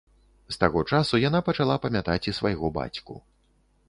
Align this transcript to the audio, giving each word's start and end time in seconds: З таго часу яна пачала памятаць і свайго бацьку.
З 0.53 0.57
таго 0.61 0.79
часу 0.95 1.19
яна 1.23 1.41
пачала 1.49 1.75
памятаць 1.83 2.27
і 2.31 2.33
свайго 2.39 2.71
бацьку. 2.79 3.19